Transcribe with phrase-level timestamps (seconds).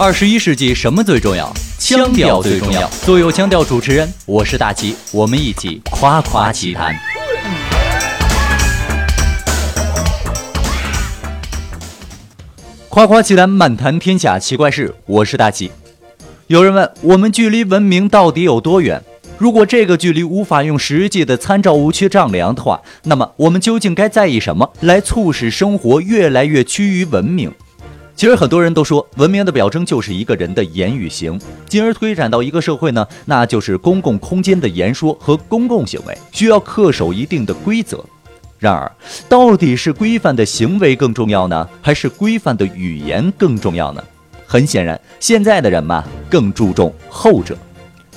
[0.00, 1.52] 二十一世纪什么最重要？
[1.76, 2.88] 腔调最重要。
[3.04, 6.94] 做有腔调主持人，我是大齐，我们一起夸夸其谈。
[12.88, 14.94] 夸夸其谈，漫谈天下奇怪事。
[15.04, 15.72] 我是大齐。
[16.46, 19.02] 有人问我们距离文明到底有多远？
[19.36, 27.52] 如果这个距离无法用实际的参照物去丈量的话，那么我们究竟该在意什么来促使生活越来越趋于文明？
[28.18, 38.04] 其实很多人都说，文明的表征就是一个人的言语行，进而推展到一个社会呢，那就是公共空间的言说和公共行为需要恪守一定的规则。
[38.58, 38.90] 然而，
[39.28, 44.02] 到底是规范的行为更重要呢，还是规范的语言更重要呢？
[44.48, 47.56] 很显然，现在的人嘛，更注重后者。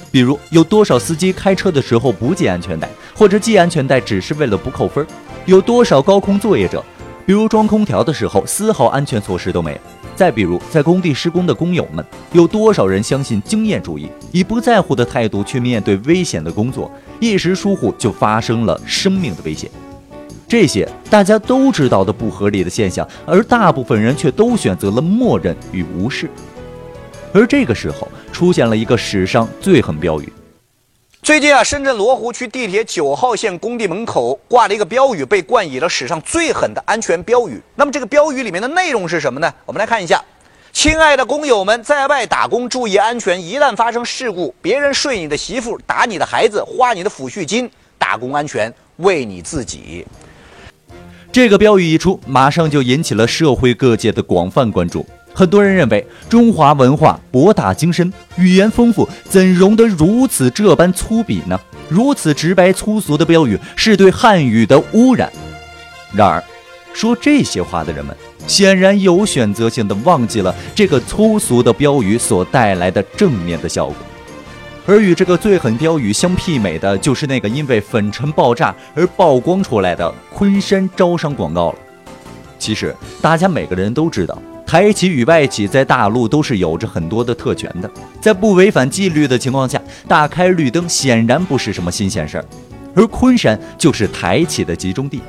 [0.10, 5.06] 比如，有多少司机开车的时候不系安全带，或者系安全带只是为了不扣分？
[5.46, 6.84] 有多少高空作业者？
[7.26, 9.78] 比如装空调的时候，丝毫安全措施都没有。
[10.16, 19.70] 再比如，在工地施工的工友们，有多少人相信经验主义，以不在乎的态度去面对危险的工作，一时疏忽就发生了生命的危险。
[20.48, 26.30] 这些大家都知道的不合理的现象，而大部分人却都选择了默认与无视。
[27.34, 30.32] 而这个时候，出现了一个史上最狠标语。
[31.24, 37.62] 最近啊，深圳罗湖区地铁九号线工地门口挂了一个标语，被冠以了史上最狠的安全标语。
[37.76, 39.54] 那么这个标语里面的内容是什么呢？
[39.68, 40.20] 我们来看一下：
[40.74, 50.08] 亲爱的工友们，在外打工注意安全，一旦发生事故，别人睡你的媳妇、打你的孩子、花你的抚恤金，打工安全为你自己。
[51.32, 55.06] 这个标语一出，马上就引起了社会各界的广泛关注。
[55.34, 61.60] 很多人认为，中华文化博大精深，语言丰富，怎容得如此这般粗鄙呢？
[61.90, 65.32] 如此直白粗俗的标语是对汉语的污染。
[66.14, 66.44] 然而，
[66.94, 68.16] 说这些话的人们，
[68.48, 73.96] 显然有选择性的忘记了这个粗俗的标语所带来的正面的效果。
[74.86, 81.78] 而与这个最狠标语相媲美的，就是那个因为粉尘爆炸而曝光出来的昆山招商广告了。
[82.58, 84.42] 其实，大家每个人都知道。
[84.72, 89.78] 台企与外企在大陆都是有着很多的特权的，在不违反纪律的情况下，
[90.08, 92.46] 大开绿灯显然不是什么新鲜事儿。
[92.96, 95.20] 而昆山就是台企的集中地。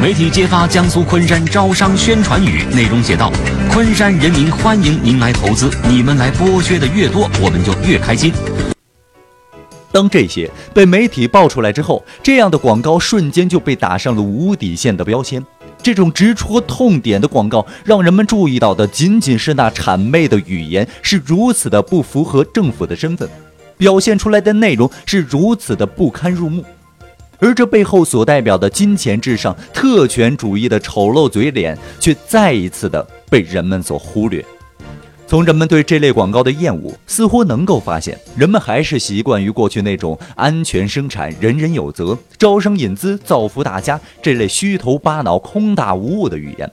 [0.00, 3.30] 媒体揭发江苏昆山招商宣传语，内容写道
[3.70, 8.32] ：“昆山人民欢迎您来投资，你们来剥削的越多，我们就越开心。”
[9.92, 15.44] 当这些被媒体爆出来之后，这样的广告瞬间就被打上了无底线的标签。
[15.84, 23.28] 这种直戳痛点的广告，让人们注意到的仅仅是那谄媚的语言是如此的不符合政府的身份，
[23.76, 26.64] 表现出来的内容是如此的不堪入目，
[27.38, 34.42] 而这背后所代表的金钱至上、特权主义的丑陋嘴脸，却再一次的被人们所忽略。
[35.34, 46.70] 从人们对这类广告的厌恶，似乎能够发现，人们还是习惯于过去那种安全生产、人人有责、招商引资、造福大家这类虚头巴脑、空大无物的语言。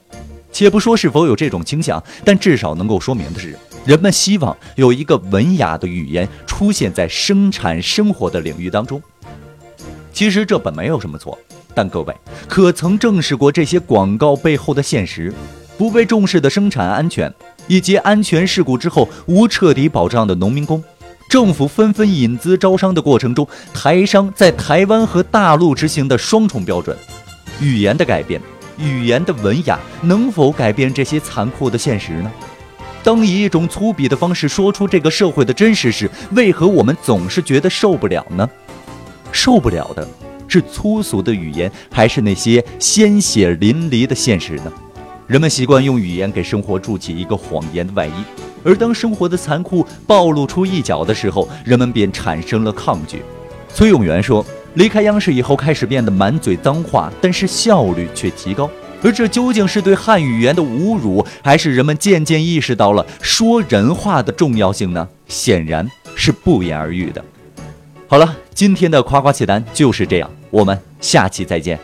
[0.52, 9.02] 且不说是否有这种倾向，但至少能够说明的是，人们希望有一个文雅的语言出现在生产生活的领域当中。
[10.12, 11.36] 其实这本没有什么错，
[11.74, 12.14] 但各位
[12.46, 15.34] 可曾正视过这些广告背后的现实？
[15.82, 17.34] 不被重视的生产安全。
[17.66, 20.82] 以及安全事故之后无彻底保障的农民工，
[21.28, 23.44] 政府纷纷引资招商的过程中，
[23.74, 26.96] 台商在台湾和大陆执行的双重标准，
[27.60, 28.40] 语言的改变，
[28.78, 32.30] 语言的文雅能否改变这些残酷的现实呢？
[33.02, 38.48] 当以一种粗鄙的方式说出这个社会的真实时，为何我们总是觉得受不了呢？
[39.32, 40.06] 受不了的
[40.46, 44.72] 是粗俗的语言，还是那些鲜血淋漓的现实呢？
[45.32, 48.12] 人们习惯用语言给生活筑起一个谎言的外衣，
[48.62, 53.22] 而当生活的残酷暴露出一角的时候，人们便产生了抗拒。
[53.72, 54.44] 崔永元说
[54.76, 58.70] ：“离开央视以后，开始变得满嘴脏话，但是效率却提高。
[59.02, 65.08] 而这究竟是对汉语言的侮辱，还是人们渐渐意识到了说人话的重要性呢？
[65.28, 67.24] 显然是不言而喻的。”
[68.06, 71.80] 好了，今天的夸夸其谈就是这样，我们下期再见。